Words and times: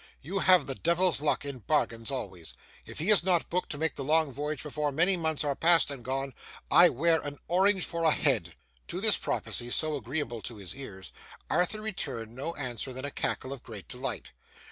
You 0.23 0.39
have 0.39 0.65
the 0.65 0.73
devil's 0.73 1.21
luck 1.21 1.45
in 1.45 1.59
bargains, 1.59 2.09
always. 2.09 2.55
If 2.87 2.97
he 2.97 3.11
is 3.11 3.23
not 3.23 3.51
booked 3.51 3.69
to 3.73 3.77
make 3.77 3.93
the 3.93 4.03
long 4.03 4.31
voyage 4.31 4.63
before 4.63 4.91
many 4.91 5.15
months 5.15 5.43
are 5.43 5.53
past 5.53 5.91
and 5.91 6.03
gone, 6.03 6.33
I 6.71 6.89
wear 6.89 7.21
an 7.21 7.37
orange 7.47 7.85
for 7.85 8.05
a 8.05 8.11
head!' 8.11 8.55
To 8.87 8.99
this 8.99 9.19
prophecy, 9.19 9.69
so 9.69 9.95
agreeable 9.95 10.41
to 10.41 10.55
his 10.55 10.75
ears, 10.75 11.11
Arthur 11.51 11.81
returned 11.81 12.33
no 12.33 12.55
answer 12.55 12.93
than 12.93 13.05
a 13.05 13.11
cackle 13.11 13.53
of 13.53 13.61
great 13.61 13.87
delight. 13.87 14.31